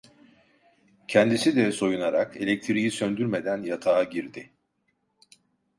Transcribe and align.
Kendisi 1.07 1.55
de 1.55 1.71
soyunarak 1.71 2.37
elektriği 2.37 2.91
söndürmeden 2.91 3.63
yatağa 3.63 4.03
girdi. 4.03 4.49